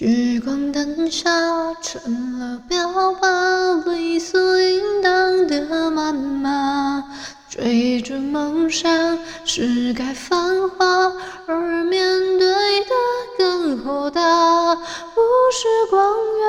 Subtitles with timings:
[0.00, 1.28] 聚光灯下
[1.82, 2.88] 成了标
[3.20, 7.04] 靶，理所应当的谩骂。
[7.50, 11.12] 追逐梦想是该繁华，
[11.46, 12.94] 而面对的
[13.36, 14.74] 更豁达。
[14.74, 15.20] 不
[15.52, 16.48] 是光源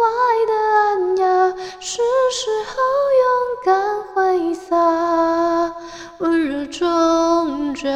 [0.00, 0.08] 外
[0.48, 2.02] 的暗哑，是
[2.32, 2.74] 时候
[3.20, 3.24] 勇
[3.64, 5.72] 敢挥洒，
[6.18, 7.88] 温热终究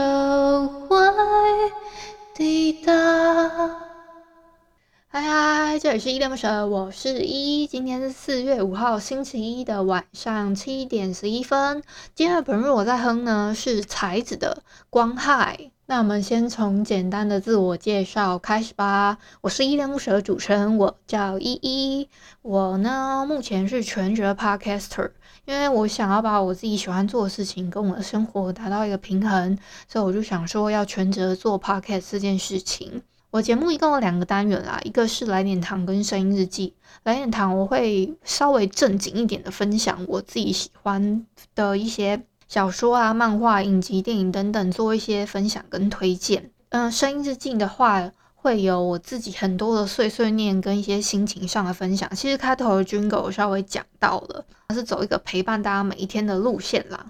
[5.85, 7.67] 这里是依恋不舍，我是依依。
[7.67, 11.83] 今天是四月五号星期一的晚上七点十一分。
[12.15, 15.59] 今天的本日我在哼呢是才子的《光害》。
[15.85, 19.19] 那我们先从简单的自我介绍开始吧。
[19.43, 22.09] 我是依恋不舍的主持人，我叫依依。
[22.41, 25.11] 我呢目前是全职 Podcaster，
[25.45, 33.03] 因为我想要把我自己喜欢做的事情跟我的生活达到一个平衡，所以我就想说要全职做 Podcast 这件事情。
[33.35, 36.73] 我节目一共有两个单元啦，一个是来点糖跟声音日记。
[37.03, 46.53] 来点糖我会稍微正经一点的分享我自己喜欢的一些小说啊、漫画、影集、电影等等，做一些分享跟推荐。
[46.69, 52.09] 嗯，声音日记的话会有我自己很多的碎碎念跟一些心情上的分享。
[52.15, 57.05] 其实开头的 Jingle 稍微讲到了，它是走一个陪伴大家每一天的路线啦。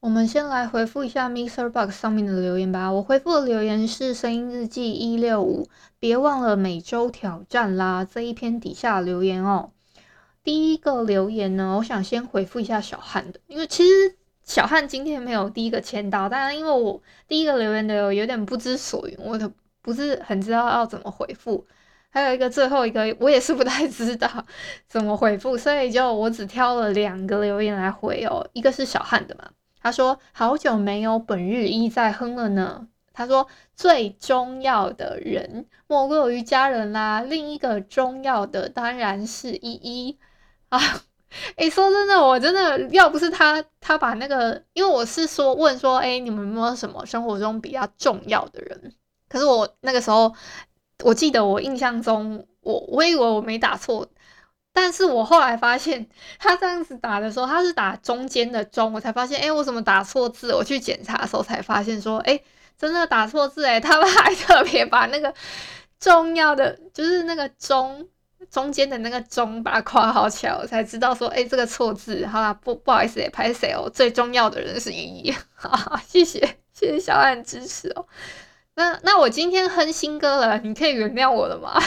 [0.00, 2.92] 我们先来回复一下 MixerBox 上面的留言吧。
[2.92, 5.66] 我回复的留言是声音日记一六五，
[5.98, 8.04] 别忘了每周挑战啦。
[8.04, 9.72] 这一篇底下留言哦，
[10.44, 14.14] 第一个留言呢，我想先回复一下小汉的，因为其实
[14.44, 19.50] 小汉今天没有第一个签到，当然因为我第一个留言的有点不知所云，我都
[19.82, 21.66] 不是很知道要怎么回复。
[22.10, 24.30] 还有一个最后一个，我也是不太知道
[24.86, 29.50] 怎么回复，所以就我只挑了两个留言来回哦，一个是小汉的嘛。
[29.80, 40.18] 他说：“好久没有本日一在哼了呢。”他说：“最重要的人莫过于家人啦，另一个重要的当然是依依
[40.70, 40.80] 啊。”
[41.56, 48.94] 诶，说真的，我真的要不是他，他把那个，因为我是说问说，诶，你们有没有什么生活中比较重要的人？
[49.28, 50.34] 可是我那个时候，
[51.04, 54.06] 我记得我印象中，我我以为我没打错。
[54.80, 56.06] 但是我后来发现，
[56.38, 60.54] 他这样子打的时候，他是打中间的中，我才发现，哎，我怎么打错字？
[60.54, 62.40] 我去检查的时候才发现，说，哎，
[62.78, 65.34] 真的打错字，哎，他们还特别把那个
[65.98, 68.06] 重要的，就是那个中
[68.52, 76.38] 中间的那个中，把它括号起来，我才知道说，哎，这个错字，好啦，不不好意思，也拍谁哦，最重要的人是依依， 哈哈，谢谢
[76.72, 78.06] 谢谢小安支持哦，
[78.76, 81.82] 那那我今天哼新歌了，你可以原谅我了吗？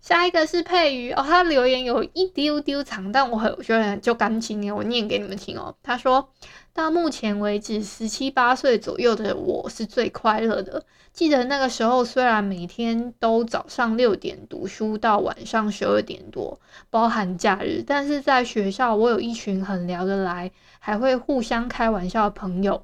[0.00, 5.74] 下一个是佩瑜哦，他留言有一丢丢长，但我很我觉得就干净，我念给你们听哦。
[5.82, 6.30] 他说
[6.72, 10.82] 到目前为止，十七八岁左右的我是最快乐的。
[11.12, 22.82] 记得那个时候，虽然每天都早上六点读书到晚上十二点多，包含假日，但是在学校我有一群很聊得来，还会互相开玩笑的朋友，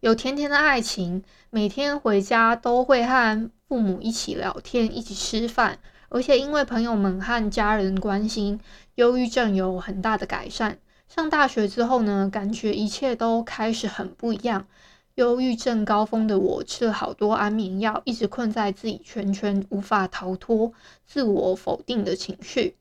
[0.00, 5.80] 有甜甜的爱情，每天回家都会和父母一起聊天，一起吃饭。
[6.08, 8.60] 而且因为朋友们和家人关心，
[8.94, 10.78] 忧郁症有很大的改善。
[11.08, 14.66] 上大学之后呢，感觉一切都开始很不一样。
[15.14, 20.72] 忧郁症高峰的我吃了好多安眠药，一直困在自己圈圈，无法逃脱
[21.06, 22.76] 自我否定的情绪，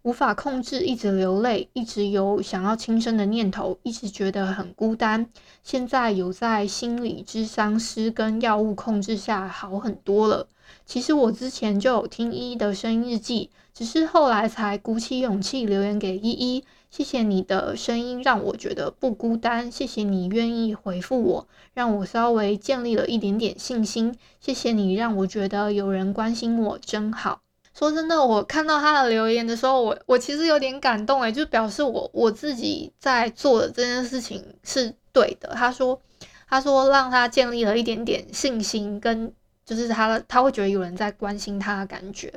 [0.00, 5.28] 无法控制，一直流泪，一直有想要轻生的念头，一直觉得很孤单。
[5.62, 10.48] 现在有在心理咨商师跟药物控制下好很多了。
[10.86, 16.64] 其实我之前就有听依依的声音日记，只是后来才鼓起勇气留言给依依。
[16.90, 19.70] 谢谢你的声音，让我觉得不孤单。
[19.70, 24.16] 谢谢你愿意回复我，让我稍微建立了一点点信心。
[24.40, 27.42] 谢谢你让我觉得有人关心我，真好。
[27.74, 35.50] 说真的，我看到他的留言的时候，我我其实有点感动诶，就表示我我自己在做的这件事情是对的。
[35.50, 36.00] 他说，
[36.48, 39.30] 他说让他建立了一点点信心跟。
[39.68, 42.32] 就是他，他会觉得有人在关心他的感觉。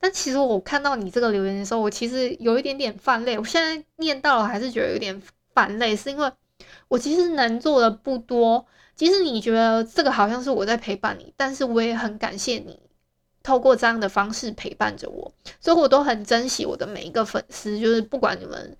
[0.00, 3.38] 但其实我看到你这个留言的时候，我其实有一点点泛泪。
[3.38, 5.22] 我现在念到了，还是觉得有点
[5.52, 6.32] 泛泪，是因为
[6.88, 8.64] 我其实能做的不多。
[8.96, 12.80] 即使你觉得这个好像是我在陪伴你，但是我也很感谢你
[13.42, 18.74] 透过这样的方式陪伴着我，所以我都很珍惜我的每一个粉丝，就是不管你们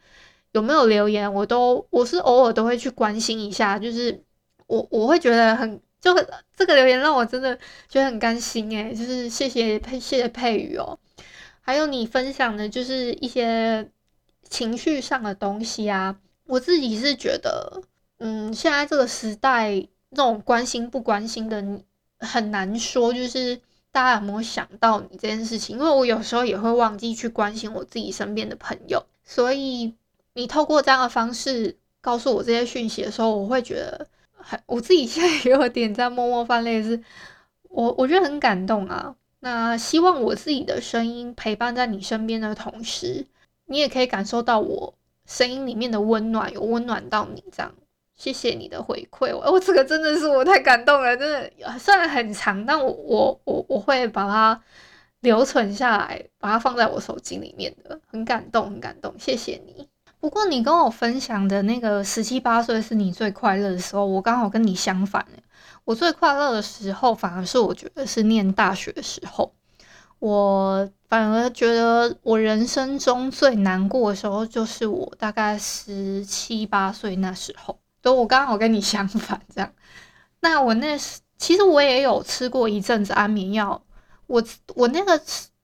[0.52, 4.22] 有没有留言，我都我是偶尔都会去关心一下，就是
[4.66, 6.14] 我我会觉得很就
[6.54, 7.56] 这个留言让我真的
[7.88, 10.98] 觉得很甘心诶，就是谢谢佩谢谢佩宇哦，
[11.62, 13.88] 还有你分享的就是一些
[14.50, 16.14] 情绪上的东西啊，
[16.46, 17.82] 我自己是觉得，
[18.18, 21.64] 嗯，现在这个时代那种关心不关心的
[22.18, 23.60] 很难说，就是。
[23.94, 25.78] 大家有没有想到你这件事情？
[25.78, 29.94] 因为我有时候也会忘记去关心我自己身边的朋友，所以
[30.32, 34.04] 你透过这样的方式告诉我这些讯息的时候，我会觉得
[34.44, 37.02] 很，我自己现在也有点在默默泛泪，是
[37.68, 39.14] 我我觉得很感动啊。
[39.40, 43.26] 那希望我自己的声音陪伴在你身边的同时，
[43.66, 44.94] 你也可以感受到我
[45.26, 47.74] 声音里面的温暖，有温暖到你这样。
[48.16, 54.62] 谢谢你的回馈，我这个真的是我太感动了，真的虽然很长，但我我我我会把它
[55.18, 59.88] 留存下来，把它放在我手机里面的，很感动，很感动，谢谢你。
[60.24, 65.22] 不过你跟我分享的那个十七八岁是你最快乐的时候，我刚好跟你相反，
[65.84, 69.52] 我最快乐的时候反而是我觉得是念大学的时候，
[70.20, 77.78] 我反而觉得我人生中最难过的时候就是我大概十七八岁那时候。
[78.02, 79.70] 所以我刚好跟你相反，这样。
[80.40, 83.82] 那我那时其实我也有吃过一阵子安眠药。
[84.26, 84.42] 我
[84.74, 85.20] 我那个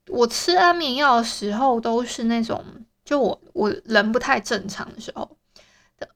[0.09, 2.63] 我吃安眠药的时候，都是那种
[3.11, 5.29] 就我我人不太正常的时候，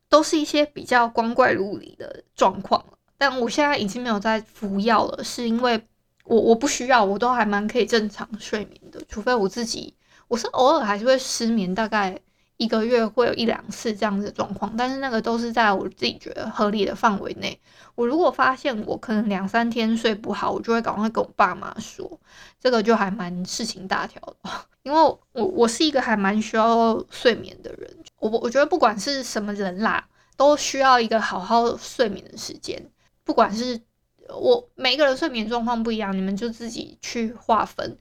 [0.09, 2.85] 都是一些比较光怪陆离的状况。
[3.19, 5.85] 但我现在已经没有在服药了，是因为
[6.23, 9.03] 我我不需要，我都还蛮可以正常睡眠的。
[9.09, 9.93] 除非我自己，
[10.29, 12.17] 我是偶尔还是会失眠，大概。
[12.57, 17.59] 一个月会有一两次这样子的状况，但是那个都是在我自己觉得合理的范围内。
[17.95, 22.21] 我如果发现我可能两三天睡不好，我就会赶快跟我爸妈说，
[22.61, 24.51] 这个就还蛮事情大条的。
[24.83, 32.91] 因为我我是一个还蛮需要睡眠的人，我我觉得不管是什么人啦，都需要一个好好睡眠的时间。
[33.25, 33.81] 不管是
[34.29, 37.97] 我每个人睡眠状况不一样，你们就自己去划分。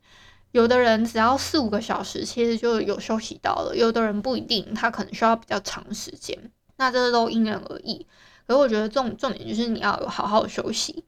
[0.53, 6.37] 有的人只要四五个小时，其实就有休息到了；有的人不一定，他可能需要比较长时间。
[6.77, 8.05] 那这都因人而异。
[8.45, 11.05] 可是我觉得重重点就是你要有好好休息。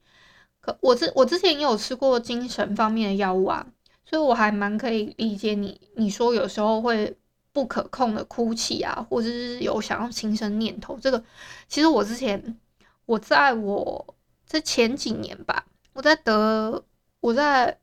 [0.61, 3.63] 可我之我之前也有吃过精神方面的药物啊，
[4.03, 5.79] 所以我还蛮可以理解你。
[5.95, 7.15] 你说有时候会
[7.53, 11.23] 不可控的哭泣啊，或者是有想要轻生念头，这个
[11.67, 12.57] 其实我之前
[13.05, 14.15] 我在我
[14.47, 16.83] 在前几年吧，我在得
[17.19, 17.77] 我在。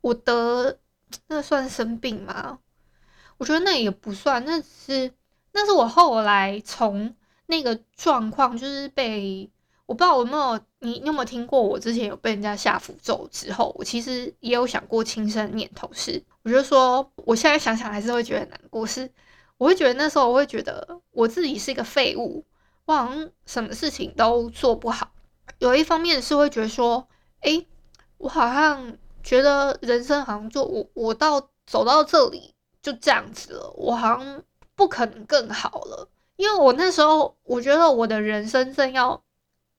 [0.00, 0.78] 我得
[1.26, 2.58] 那算生病吗？
[3.36, 5.12] 我觉得那也不算，那是
[5.52, 7.14] 那是我后来从
[7.46, 9.48] 那个状况，就是被
[9.86, 11.62] 我不知道我有没有你你有没有听过？
[11.62, 15.88] 我之前有被人家下符咒之后，我其实也有想过轻生念头。
[15.92, 18.86] 是我觉得说，我现在想想还是会觉得难过。
[18.86, 19.08] 是
[19.56, 22.44] 我会觉得那时候我会觉得我自己是一个废物，
[22.86, 25.12] 我好像什么事情都做不好。
[25.58, 27.06] 有一方面是会觉得说，
[27.42, 27.66] 诶，
[28.18, 28.96] 我好像。
[29.28, 34.42] 觉得人生好像就我我到走到这里就这样子了，我好像
[34.74, 39.22] 不可能更好了，因为我那时候我觉得我的人生正要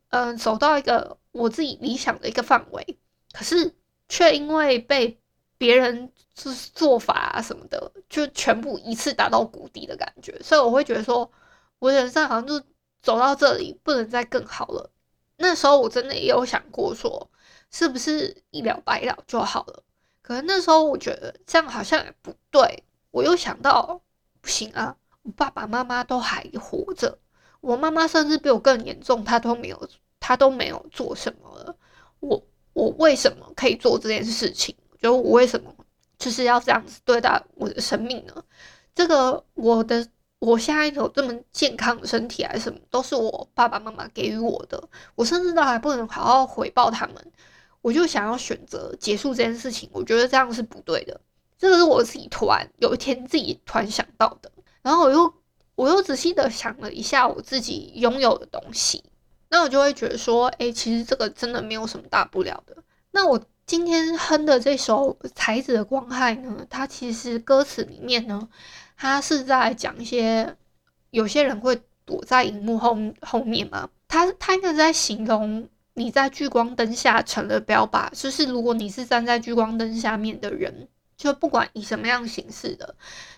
[0.09, 2.99] 嗯、走到一个我自己理想的一个范围，
[3.33, 3.73] 可是
[4.07, 5.19] 却因为被
[5.57, 11.31] 别人就是做法啊什么的，就全部一次打到谷底的感觉，所以我会觉得说，
[11.79, 12.59] 我人生好像就
[13.01, 14.91] 走到这里不能再更好了。
[15.39, 17.29] 那时候我真的也有想过说。
[17.71, 19.83] 是不是一了百了就好了？
[20.23, 22.83] 可是那时候我觉得这样好像也不对。
[23.11, 24.01] 我又想到，
[24.41, 27.19] 不行啊，我爸爸妈妈都还活着，
[27.61, 29.87] 我妈妈甚至比我更严重，她都没有，
[30.19, 31.75] 她都没有做什么了。
[32.21, 32.43] 我
[32.73, 34.75] 我为什么可以做这件事情？
[34.99, 35.71] 就我为什么
[36.17, 38.43] 就是要这样子对待我的生命呢？
[38.95, 40.07] 这个我的。
[40.39, 44.81] 我现在有这么健康的身体还是什么，都是我爸爸妈妈给予我的。
[45.15, 47.15] 我甚至都还不能好好回报他们，
[47.81, 49.89] 我就想要选择结束这件事情。
[49.91, 51.19] 我觉得这样是不对的。
[51.57, 54.49] 这个是我自己突然有一天自己突然想到的。
[54.81, 55.33] 然后我又
[55.75, 59.03] 我又仔细的想了一下我自己拥有的东西，
[59.49, 62.77] 那我就会觉得说，哎，其实这个真的没有什么大不了的。
[63.11, 68.47] 那我今天哼的这首《才子的光害》呢，它其实歌词里面呢。
[69.01, 70.57] 他是在讲一些
[71.11, 73.89] 有些人会躲在荧幕后后面嘛？
[74.09, 82.93] 他他应该在形容你在聚光灯下成了标靶，就是如果你是站在聚光灯下面的人，就不管以什么样形式的，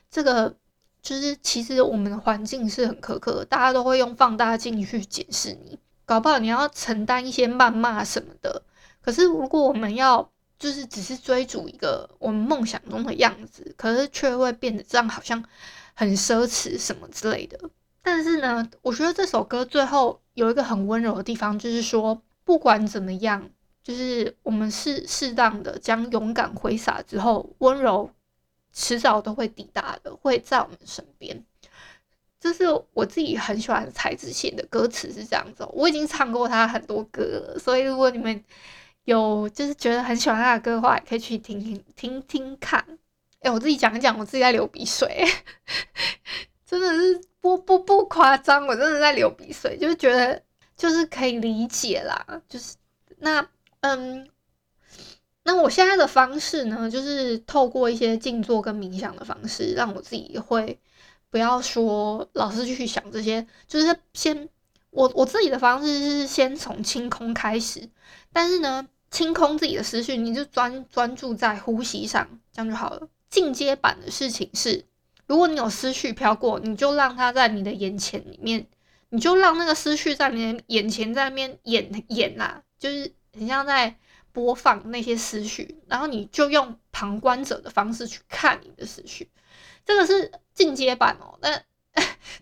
[0.10, 0.56] 这个
[1.03, 8.63] 就是其实我们的环境是很苛刻，大家都会用放大镜去检视你，搞不好你要承担一些谩骂什么的。
[9.00, 10.27] 可是如果我们要
[10.62, 15.44] 就是只是追逐一个我们梦想中的样子，可是却会变得这样，好像
[15.96, 17.60] 很奢侈什么之类的。
[18.03, 23.50] 但是呢，我觉得这首歌最后有一个很温柔的地方，就是说不管怎么样，
[23.82, 28.12] 就是我们是适当的将勇敢挥洒之后，温柔
[28.72, 31.44] 迟早都会抵达的，会在我们身边。
[32.39, 38.44] 这是我自己很喜欢才子写的歌词是这样子，我已经唱过他很多歌了，所以如果你们
[39.05, 42.86] 有就是觉得很喜欢他的歌的话，也可以去听听听听看。
[43.39, 45.25] 哎、我自己讲一讲，我自己在流鼻水，
[46.65, 50.41] 真的是不不不夸张，我真的在流鼻水，就是觉得
[50.77, 52.75] 就是可以理解啦，就是
[53.17, 53.48] 那
[53.79, 54.29] 嗯，
[55.43, 60.79] 那我现在的方式呢，就是透过一些静坐跟冥想的方式，让我自己会。
[61.31, 64.50] 不要说老是去想这些，就是先
[64.91, 67.89] 我我自己的方式是先从清空开始，
[68.31, 73.07] 但是呢，清空自己的思绪，你就专专注在呼吸上，这样就好了。
[73.29, 74.86] 进阶版的事情是，
[75.25, 78.67] 如果你有思绪飘过，你就让它在你的眼前里面，
[79.10, 83.95] 你就让那个思绪在你的眼前在那边演演呐、啊，就是很像在
[84.33, 89.29] 播放那些思绪，然后你就用旁观者的方式去看你的思绪。
[89.86, 91.62] 这个是进阶版哦，那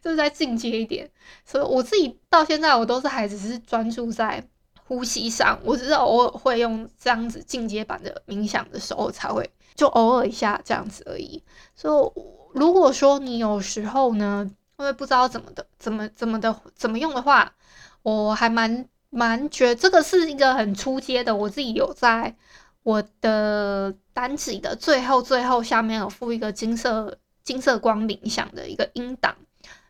[0.02, 1.10] 就是再进阶一点。
[1.46, 4.44] 所以我自己到现在我都是还只是专注在
[4.86, 11.44] 呼吸上，我只是偶尔会用这样子进阶版的冥想的时候才会，就偶尔一下这样子而已。
[11.76, 12.22] 所以
[12.54, 17.54] 如果说你有时候呢，因为不知道怎么的、怎么怎么的、怎么用的话，
[18.02, 22.36] 我还蛮蛮觉得这个是一个很初阶的，我自己有在
[22.84, 27.18] 我的单集的最后最后下面有附一个金色。
[27.42, 29.36] 金色光冥想的一个音档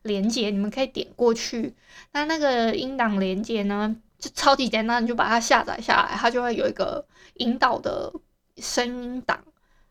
[0.09, 1.73] 连接，你们可以点过去。
[2.11, 8.11] 那那个音档连接呢，就超级简单，你就把它下载下来，它就会有一个引导的
[8.57, 9.39] 声音档，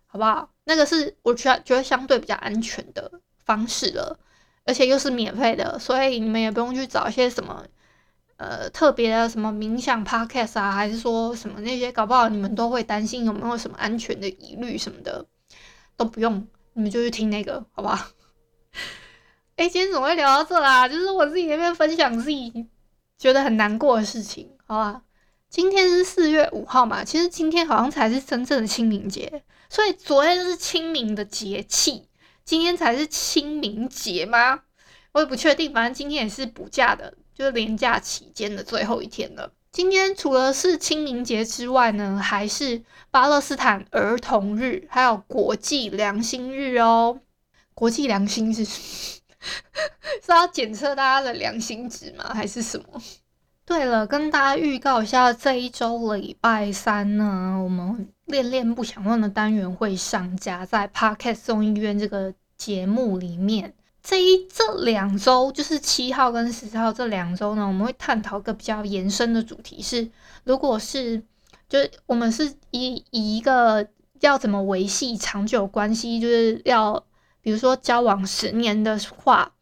[0.07, 0.51] 好不好？
[0.65, 3.11] 那个是我觉觉得相对比较安全的
[3.45, 4.19] 方式了，
[4.67, 7.65] 而且又是免费的，所以你们也不用去找一些什么
[8.37, 15.25] 呃特别的什么冥想 podcast 啊，还是说什么那些，搞不好你们都会担心有没有什么安全的疑虑什么的，
[15.97, 16.47] 都不用。
[16.75, 18.07] 你们就去听那个，好不好？
[19.59, 20.89] 哎、今天怎么会聊到这啦？
[20.89, 22.69] 就是我自己那边分享自己
[23.19, 25.03] 觉得很难过的事情，好吧？
[25.51, 32.05] 今天是四月五号嘛，其实今天好像才是真正的清明节，所以昨天是清明的节气，
[32.45, 34.61] 今天才是清明节吗？
[35.11, 39.53] 我也不确定，反正今天也是补假的，就是连假期间的最后一天了。
[39.73, 47.19] 今天除了是清明节之外呢，还是巴勒斯坦儿童日，还有国际良心日哦。
[47.75, 48.65] 国际良心是
[50.25, 52.33] 是要检测大家的良心值吗？
[52.35, 53.03] 还是什么？
[53.65, 63.75] 对了，跟大家预告一下，这一周礼拜三呢，我们恋恋不想忘的单元会上架在 Podcast 众议院这个节目里面。
[64.03, 70.09] 这一这两周就是七号跟十四号这两周呢，我们会探讨一个比较延伸的主题是，
[70.45, 71.23] 如果是
[71.69, 73.87] 就是我们是以以一个
[74.21, 77.05] 要怎么维系长久关系，就是要
[77.41, 79.53] 比如说交往十年的话，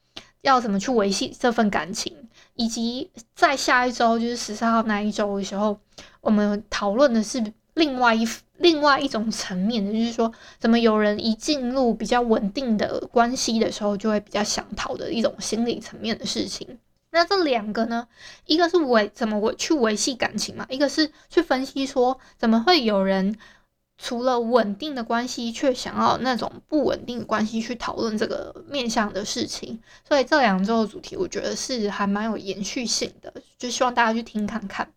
[0.42, 2.12] 要怎么去维系这份感情，
[2.54, 5.78] 以及在下一周就是十四号那一周的时候，
[6.20, 8.26] 我们讨论的是另外一。
[8.58, 16.78] 另外一种层面的，就是说，怎么有人一进入比较稳定的关系的时候，就会比较想逃的一种心理层面的事情。
[17.10, 18.08] 那这两个呢，
[18.46, 23.36] 一个是维怎么维去维系感情嘛，一个是去分析说，怎么会有人
[23.98, 29.80] 除了稳定的关系，却想要那种不稳定的关系去讨论这个面向的事情。
[30.06, 34.88] 所以这两周的主题，我觉得是还蛮有延续性的，就希望大家去听看看。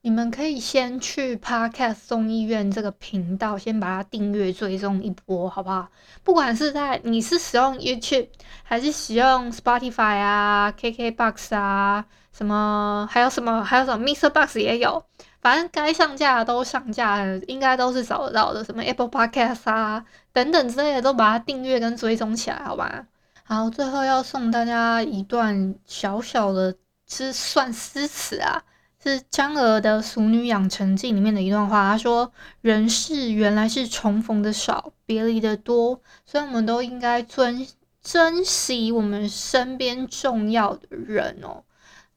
[0.00, 5.88] 你们可以先去 Podcast 众议院这个频道，先把它订阅追踪一波，好不好？
[6.22, 8.28] 不管是在你是使用 YouTube，
[8.62, 15.04] 还是使用 Spotify 啊、KKBox 啊，什么还有什么还有什么 Mr Box 也有，
[15.40, 18.64] 反正该上架的都上架了，应该都是找得到的。
[18.64, 23.06] 什么 Apple Podcast 啊等等之类的，都把它订阅跟追踪起来，好吧？
[23.44, 26.76] 好，最后要送大家一段小小的，
[27.08, 28.62] 是算诗词啊。
[29.00, 37.64] 是江娥的《俗女养成记》里面的一段话，他说：“人世原来是重逢的少，别离的多，所以我们都应该尊
[38.02, 41.62] 珍惜我们身边重要的人哦。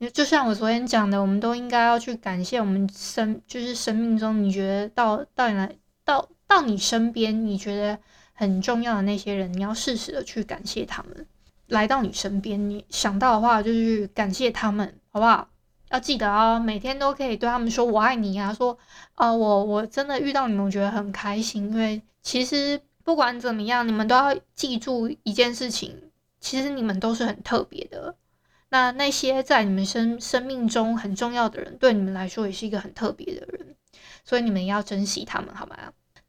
[0.10, 8.00] 就像我昨天讲的，我们都应该要去感谢我们生，就是生命中你觉得到到你来到到你身边你觉得
[8.34, 11.28] 很重要的那些人，你要适时的去感谢他们
[11.68, 12.70] 来到你身边。
[12.70, 15.48] 你想到的话，就去感谢他们，好不好？”
[15.92, 18.78] 要记得哦，每天都可以对他们说“我爱你”啊，说
[19.16, 21.70] 啊、我我真的遇到你们，我觉得很开心。
[21.70, 25.94] 因为其实不管怎么样，你们都要记住一件事情，
[26.40, 28.16] 其实你们都是很特别的。
[28.72, 33.76] 那那些在你们生生命中很重要的人，对你们来说也是一个很特别的人，
[34.26, 35.76] 所以你们要珍惜他们，好吗？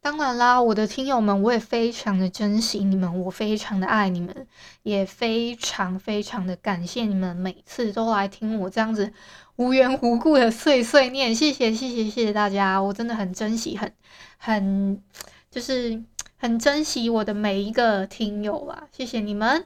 [0.01, 4.45] 当然啦，我的听友们，我也非常的珍惜你们，我非常的爱你们，
[4.81, 9.13] 也非常非常的感谢你们每次都来听我这样子
[9.55, 13.93] 无缘无故的碎碎念，谢谢谢谢谢谢大家，我真的很珍惜，很
[14.37, 15.01] 很
[15.49, 16.03] 就是
[16.35, 19.65] 很珍惜我的每一个听友啊，谢谢你们，